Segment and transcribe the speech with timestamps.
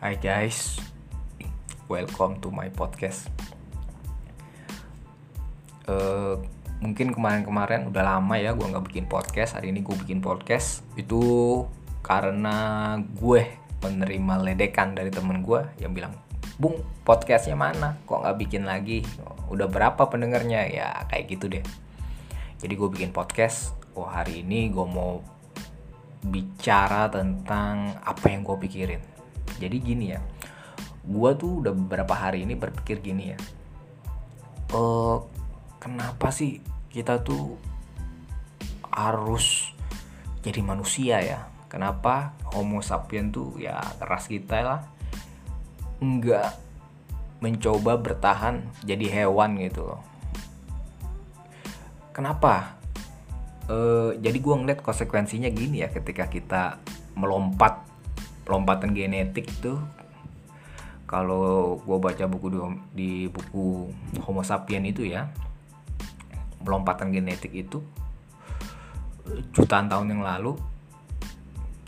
[0.00, 0.80] Hai guys,
[1.84, 3.28] welcome to my podcast.
[5.84, 6.40] Uh,
[6.80, 9.60] mungkin kemarin-kemarin udah lama ya gue nggak bikin podcast.
[9.60, 11.20] Hari ini gue bikin podcast itu
[12.00, 13.44] karena gue
[13.84, 16.16] menerima ledekan dari temen gue yang bilang,
[16.56, 18.00] Bung podcastnya mana?
[18.08, 19.04] Kok nggak bikin lagi?
[19.52, 20.64] Udah berapa pendengarnya?
[20.64, 21.64] Ya kayak gitu deh.
[22.56, 23.76] Jadi gue bikin podcast.
[23.92, 25.20] Oh hari ini gue mau
[26.24, 29.19] bicara tentang apa yang gue pikirin.
[29.58, 30.20] Jadi gini ya,
[31.02, 33.38] gue tuh udah beberapa hari ini berpikir gini ya.
[34.70, 35.18] Uh,
[35.82, 37.58] kenapa sih kita tuh
[38.92, 39.74] harus
[40.44, 41.50] jadi manusia ya?
[41.66, 44.80] Kenapa Homo sapien tuh ya ras kita lah
[46.02, 46.50] nggak
[47.40, 50.02] mencoba bertahan jadi hewan gitu loh.
[52.10, 52.80] Kenapa?
[53.70, 56.62] uh, jadi gue ngeliat konsekuensinya gini ya ketika kita
[57.14, 57.86] melompat
[58.48, 59.80] lompatan genetik tuh.
[61.10, 62.58] Kalau gue baca buku di,
[62.94, 63.90] di buku
[64.22, 65.26] Homo sapien itu ya
[66.62, 67.80] lompatan genetik itu
[69.56, 70.54] jutaan tahun yang lalu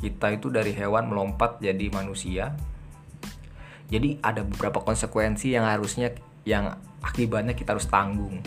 [0.00, 2.56] kita itu dari hewan melompat jadi manusia.
[3.92, 6.16] Jadi ada beberapa konsekuensi yang harusnya
[6.48, 6.72] yang
[7.04, 8.40] akibatnya kita harus tanggung.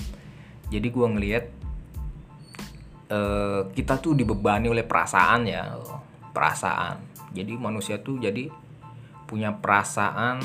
[0.73, 1.45] Jadi gue ngelihat
[3.13, 5.77] uh, kita tuh dibebani oleh perasaan ya
[6.33, 8.49] perasaan jadi manusia tuh jadi
[9.25, 10.39] punya perasaan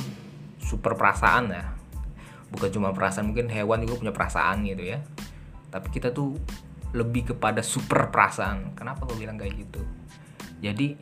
[0.58, 1.64] super perasaan ya.
[2.48, 5.04] Bukan cuma perasaan mungkin hewan juga punya perasaan gitu ya.
[5.68, 6.40] Tapi kita tuh
[6.96, 8.72] lebih kepada super perasaan.
[8.72, 9.84] Kenapa gue bilang kayak gitu?
[10.64, 10.96] Jadi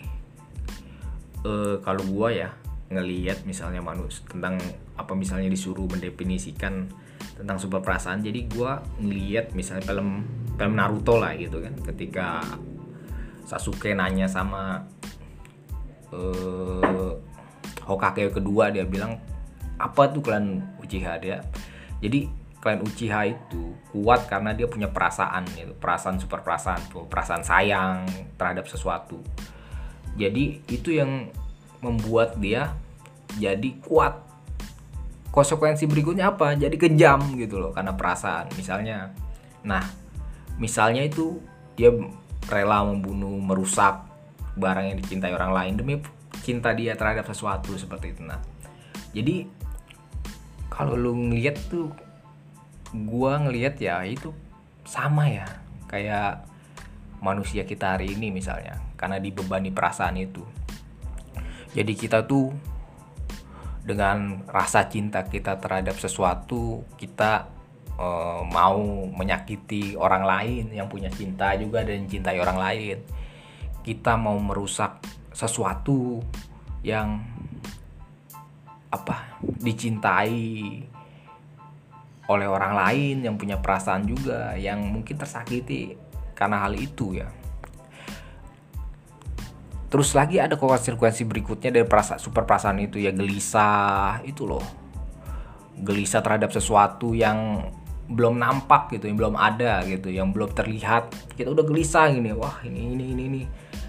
[1.47, 2.51] uh, kalau gua ya
[2.87, 4.63] ngelihat misalnya manusia tentang
[4.95, 6.87] apa misalnya disuruh mendefinisikan
[7.35, 10.23] tentang super perasaan jadi gua ngelihat misalnya film
[10.57, 11.75] film Naruto lah gitu kan.
[11.83, 12.43] Ketika
[13.47, 14.83] Sasuke nanya sama
[16.13, 17.15] uh,
[17.87, 19.23] Hokage kedua dia bilang
[19.79, 21.39] apa tuh klan Uchiha dia?
[22.03, 22.27] Jadi
[22.59, 25.71] klan Uchiha itu kuat karena dia punya perasaan gitu.
[25.79, 29.23] Perasaan super perasaan perasaan sayang terhadap sesuatu.
[30.19, 31.31] Jadi itu yang
[31.79, 32.75] membuat dia
[33.39, 34.19] jadi kuat.
[35.31, 36.57] Konsekuensi berikutnya apa?
[36.57, 38.51] Jadi kejam gitu loh karena perasaan.
[38.59, 39.15] Misalnya
[39.63, 39.83] nah
[40.59, 41.39] misalnya itu
[41.79, 41.93] dia
[42.51, 44.06] rela membunuh merusak
[44.57, 45.95] barang yang dicintai orang lain demi
[46.43, 48.41] cinta dia terhadap sesuatu seperti itu nah
[49.17, 49.49] jadi
[50.69, 51.89] kalau lu ngeliat tuh
[52.93, 54.29] gua ngeliat ya itu
[54.85, 55.49] sama ya.
[55.89, 56.45] Kayak
[57.25, 60.45] manusia kita hari ini misalnya karena dibebani perasaan itu.
[61.73, 62.53] Jadi kita tuh
[63.89, 67.49] dengan rasa cinta kita terhadap sesuatu kita
[67.97, 72.99] uh, mau menyakiti orang lain yang punya cinta juga dan cintai orang lain
[73.87, 74.99] kita mau merusak
[75.31, 76.19] sesuatu
[76.83, 77.23] yang
[78.91, 80.83] apa dicintai
[82.27, 85.95] oleh orang lain yang punya perasaan juga yang mungkin tersakiti
[86.35, 87.31] karena hal itu ya.
[89.87, 94.67] Terus lagi ada konsekuensi berikutnya dari perasaan super perasaan itu ya gelisah itu loh.
[95.79, 97.71] Gelisah terhadap sesuatu yang
[98.07, 101.11] belum nampak gitu yang belum ada gitu yang belum terlihat.
[101.35, 103.43] Kita udah gelisah gini wah ini ini ini ini.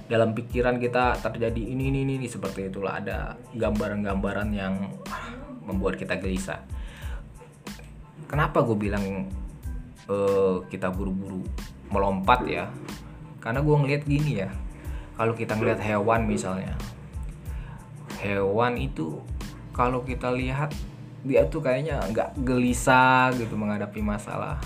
[0.07, 2.27] Dalam pikiran kita terjadi ini ini ini, ini.
[2.31, 4.73] seperti itulah ada gambaran-gambaran yang
[5.67, 6.63] membuat kita gelisah.
[8.27, 9.27] Kenapa gue bilang
[10.07, 11.44] uh, kita buru-buru
[11.91, 12.72] melompat ya?
[13.44, 14.50] Karena gue ngeliat gini ya
[15.17, 16.77] kalau kita ngeliat hewan misalnya
[18.22, 19.17] hewan itu
[19.73, 20.72] kalau kita lihat
[21.27, 24.57] dia tuh kayaknya nggak gelisah gitu menghadapi masalah.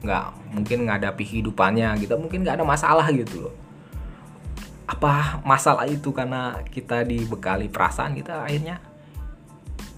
[0.00, 0.24] Nggak
[0.56, 2.16] mungkin menghadapi hidupannya gitu.
[2.16, 3.54] Mungkin nggak ada masalah gitu loh.
[4.88, 8.80] Apa masalah itu karena kita dibekali perasaan kita akhirnya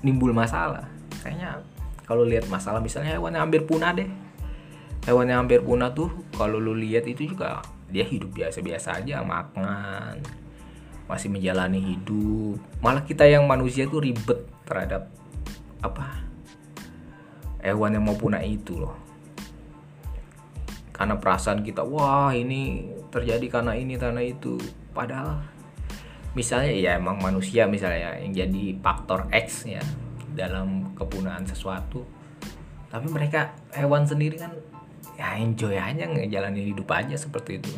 [0.04, 0.84] nimbul masalah?
[1.22, 1.62] Kayaknya
[2.04, 4.10] kalau lihat masalah misalnya hewan yang hampir punah deh.
[5.06, 10.43] Hewan yang hampir punah tuh kalau lu lihat itu juga dia hidup biasa-biasa aja makan
[11.12, 12.56] masih menjalani hidup.
[12.81, 15.12] Malah kita yang manusia tuh ribet terhadap
[15.82, 16.23] apa
[17.62, 18.99] hewan yang mau punah itu loh.
[20.93, 24.58] Karena perasaan kita wah ini terjadi karena ini karena itu.
[24.93, 25.40] Padahal
[26.34, 29.82] misalnya ya emang manusia misalnya yang jadi faktor X ya
[30.34, 32.05] dalam kepunahan sesuatu.
[32.93, 34.52] Tapi mereka hewan sendiri kan
[35.17, 37.73] ya enjoy aja ngejalanin hidup aja seperti itu.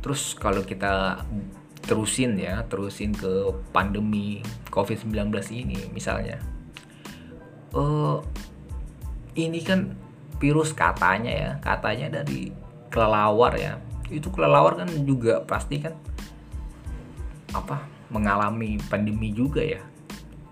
[0.00, 1.24] Terus kalau kita
[1.90, 4.38] terusin ya terusin ke pandemi
[4.70, 6.38] COVID-19 ini misalnya.
[7.74, 8.22] Uh,
[9.34, 9.98] ini kan
[10.38, 12.54] virus katanya ya katanya dari
[12.94, 13.82] kelelawar ya.
[14.06, 15.98] Itu kelelawar kan juga pasti kan
[17.50, 17.82] apa
[18.14, 19.82] mengalami pandemi juga ya.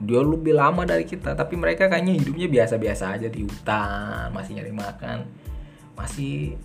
[0.03, 4.75] Dia lebih lama dari kita tapi mereka kayaknya hidupnya biasa-biasa aja di hutan masih nyari
[4.75, 5.19] makan
[5.95, 6.59] masih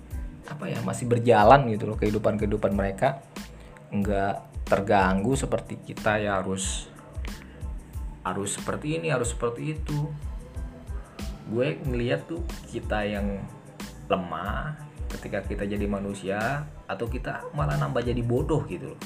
[0.46, 3.22] apa ya masih berjalan gitu loh kehidupan kehidupan mereka.
[3.90, 6.88] Nggak terganggu seperti kita ya harus
[8.24, 10.08] harus seperti ini harus seperti itu.
[11.52, 12.40] Gue ngeliat tuh
[12.72, 13.44] kita yang
[14.08, 14.80] lemah
[15.12, 19.02] ketika kita jadi manusia atau kita malah nambah jadi bodoh gitu loh.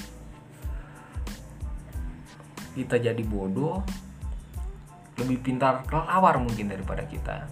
[2.78, 3.82] Kita jadi bodoh
[5.18, 7.50] lebih pintar kelawar mungkin daripada kita.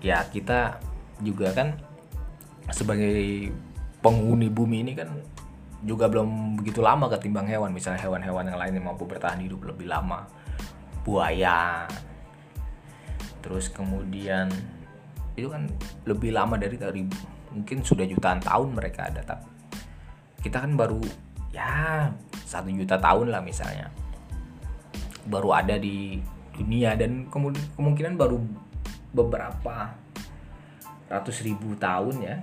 [0.00, 0.80] Ya kita
[1.20, 1.76] juga kan
[2.72, 3.52] sebagai
[4.00, 5.12] penghuni bumi ini kan
[5.84, 7.70] juga belum begitu lama ketimbang hewan.
[7.70, 10.24] Misalnya hewan-hewan yang lain yang mampu bertahan hidup lebih lama.
[11.04, 11.84] Buaya.
[13.44, 14.48] Terus kemudian
[15.36, 15.68] itu kan
[16.08, 17.04] lebih lama dari dari
[17.52, 19.46] mungkin sudah jutaan tahun mereka ada tapi
[20.42, 21.00] kita kan baru
[21.54, 22.10] ya
[22.48, 23.92] satu juta tahun lah misalnya.
[25.28, 26.20] Baru ada di
[26.56, 28.40] dunia dan kemungkinan baru
[29.14, 29.94] beberapa
[31.08, 32.36] ratus ribu tahun ya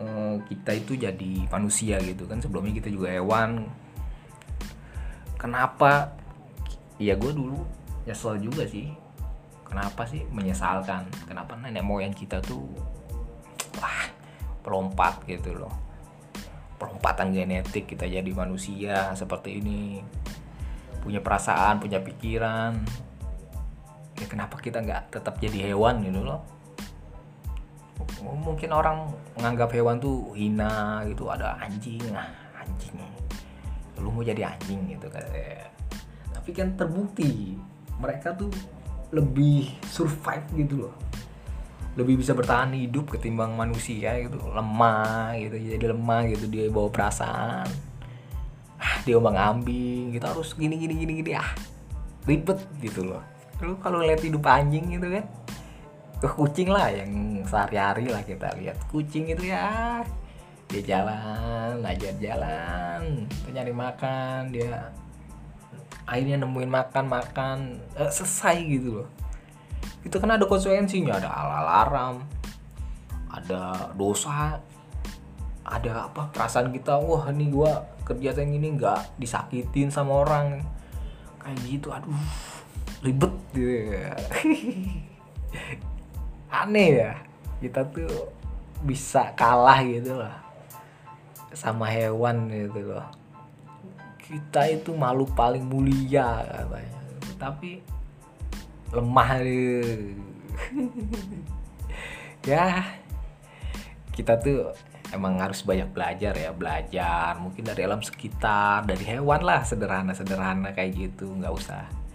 [0.00, 2.40] eh, kita itu jadi manusia gitu kan.
[2.40, 3.68] Sebelumnya kita juga hewan.
[5.36, 6.16] Kenapa?
[6.96, 7.60] Ya gue dulu
[8.08, 8.92] nyesel juga sih.
[9.66, 11.04] Kenapa sih menyesalkan?
[11.26, 12.64] Kenapa nenek moyang kita tuh
[13.76, 14.08] wah
[14.64, 15.72] pelompat gitu loh.
[16.76, 20.00] Pelompatan genetik kita jadi manusia seperti ini.
[21.00, 22.72] Punya perasaan punya pikiran.
[24.16, 26.55] Ya kenapa kita nggak tetap jadi hewan gitu loh
[28.24, 32.28] mungkin orang menganggap hewan tuh hina gitu ada anjing ah
[32.60, 32.96] anjing.
[34.00, 35.24] Lu mau jadi anjing gitu kan
[36.46, 37.58] tapi kan terbukti
[37.98, 38.52] mereka tuh
[39.10, 40.94] lebih survive gitu loh.
[41.98, 47.66] Lebih bisa bertahan hidup ketimbang manusia gitu lemah gitu jadi lemah gitu dia bawa perasaan.
[49.02, 51.50] Dia ombang ambing kita harus gini gini gini gini ah
[52.30, 53.24] ribet gitu loh.
[53.64, 55.26] Lu kalau lihat hidup anjing gitu kan
[56.16, 58.76] ke kucing lah yang sehari-hari lah kita lihat.
[58.88, 60.00] Kucing itu ya
[60.66, 63.28] dia jalan aja jalan.
[63.46, 64.90] Dia nyari makan dia
[66.06, 67.58] akhirnya nemuin makan makan
[67.94, 69.08] eh, selesai gitu loh.
[70.02, 72.24] Itu kan ada konsekuensinya ada alarm
[73.26, 74.56] ada dosa
[75.66, 80.64] ada apa perasaan kita wah ini gua kerja yang ini nggak disakitin sama orang.
[81.42, 82.16] Kayak gitu aduh
[83.04, 84.16] ribet gitu ya.
[86.64, 87.12] aneh ya.
[87.60, 88.32] Kita tuh
[88.84, 90.34] bisa kalah gitu loh.
[91.52, 93.06] Sama hewan gitu loh.
[94.16, 97.00] Kita itu malu paling mulia katanya.
[97.36, 97.80] Tapi
[98.94, 99.30] lemah
[102.46, 102.86] ya
[104.14, 104.72] kita tuh
[105.12, 106.50] emang harus banyak belajar ya.
[106.54, 111.28] Belajar mungkin dari alam sekitar dari hewan lah sederhana sederhana kayak gitu.
[111.28, 112.05] Nggak usah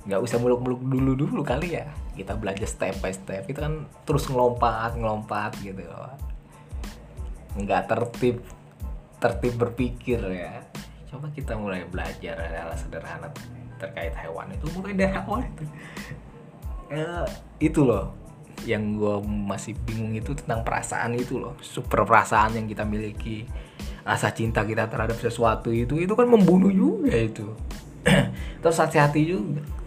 [0.00, 1.92] nggak usah muluk-muluk dulu dulu kali ya.
[2.16, 3.44] Kita belajar step by step.
[3.48, 5.84] Itu kan terus ngelompat ngelompat gitu.
[7.60, 8.40] Nggak tertib
[9.20, 10.64] tertib berpikir ya.
[11.10, 13.28] Coba kita mulai belajar hal sederhana
[13.76, 14.64] terkait hewan itu.
[14.72, 15.64] Mulai dari awal itu.
[16.90, 17.26] Eh,
[17.60, 18.16] itu loh
[18.68, 21.56] yang gue masih bingung itu tentang perasaan itu loh.
[21.60, 23.44] Super perasaan yang kita miliki.
[24.00, 27.52] Rasa cinta kita terhadap sesuatu itu itu kan membunuh juga itu.
[28.64, 29.79] Terus hati-hati juga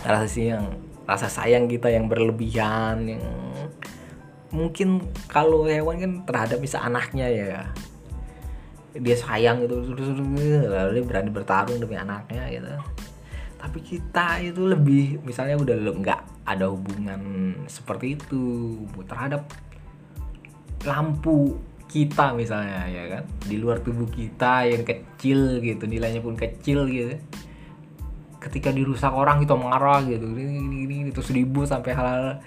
[0.00, 0.64] rasa yang
[1.04, 3.24] rasa sayang kita yang berlebihan yang
[4.52, 7.60] mungkin kalau hewan kan terhadap bisa anaknya ya.
[8.92, 9.96] Dia sayang gitu
[10.68, 12.68] lalu dia berani bertarung demi anaknya gitu.
[13.56, 19.48] Tapi kita itu lebih misalnya udah nggak ada hubungan seperti itu terhadap
[20.82, 21.56] lampu
[21.88, 23.24] kita misalnya ya kan?
[23.48, 27.16] Di luar tubuh kita yang kecil gitu nilainya pun kecil gitu
[28.42, 30.26] ketika dirusak orang kita marah gitu.
[30.26, 32.42] Ini itu seribu sampai hal,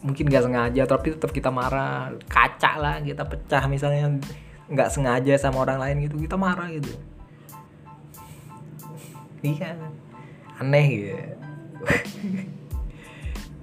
[0.00, 2.16] mungkin nggak sengaja tapi tetap kita marah.
[2.24, 4.16] Kaca lah kita pecah misalnya.
[4.68, 6.92] Nggak sengaja sama orang lain gitu kita marah gitu.
[9.44, 9.76] Iya.
[10.58, 11.14] Aneh gitu.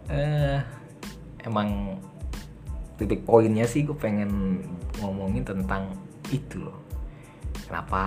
[0.08, 0.58] Uh,
[1.48, 2.00] emang
[2.96, 4.64] titik poinnya sih gue pengen
[5.04, 5.92] ngomongin tentang
[6.32, 6.80] itu loh.
[7.68, 8.02] Kenapa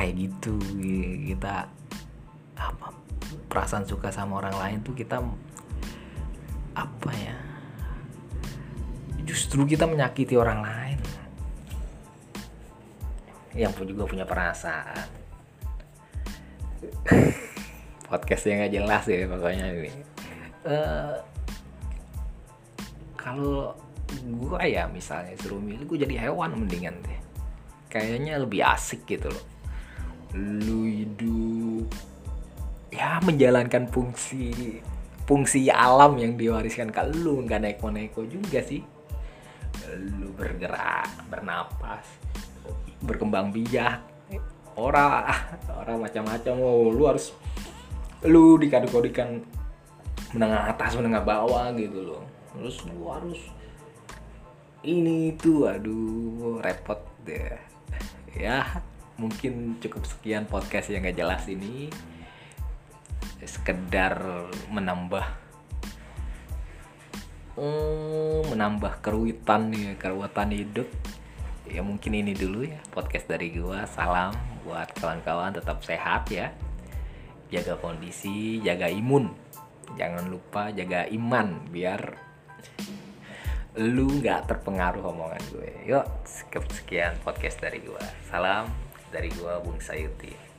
[0.00, 0.56] kayak gitu
[1.28, 1.68] kita
[2.56, 2.88] apa
[3.52, 5.20] perasaan suka sama orang lain tuh kita
[6.72, 7.36] apa ya
[9.28, 10.98] justru kita menyakiti orang lain.
[13.52, 15.06] Yang pun juga punya perasaan.
[18.08, 19.92] Podcastnya nggak jelas ya pokoknya ini.
[20.64, 21.14] Uh,
[23.20, 23.76] kalau
[24.16, 27.20] gue ya misalnya suruh milih gue jadi hewan mendingan deh.
[27.92, 29.59] Kayaknya lebih asik gitu loh
[30.34, 31.90] lu hidup
[32.90, 34.78] ya menjalankan fungsi
[35.30, 37.46] fungsi alam yang diwariskan ke lu.
[37.46, 38.82] Nggak naik neko juga sih.
[39.90, 42.02] Lu bergerak bernapas
[43.00, 44.02] berkembang biak
[44.74, 45.30] orang
[45.70, 46.54] orang macam-macam.
[46.58, 47.30] Oh lu harus
[48.26, 49.40] lu dikadu-kadukan
[50.34, 52.22] menengah atas menengah bawah gitu loh.
[52.54, 53.40] Terus lu harus
[54.82, 57.54] ini tuh aduh repot deh.
[58.34, 58.82] Ya
[59.20, 61.92] mungkin cukup sekian podcast yang gak jelas ini.
[63.44, 64.16] Sekedar
[64.72, 65.24] menambah
[67.60, 70.88] hmm, menambah keruitan nih keruitan hidup.
[71.68, 73.84] Ya mungkin ini dulu ya podcast dari gua.
[73.84, 74.32] Salam
[74.64, 76.56] buat kawan-kawan tetap sehat ya.
[77.52, 79.28] Jaga kondisi jaga imun.
[80.00, 82.16] Jangan lupa jaga iman biar
[83.78, 85.70] lu nggak terpengaruh omongan gue.
[85.86, 88.02] Yuk sekian podcast dari gua.
[88.26, 90.49] Salam dari gua Bung Sayuti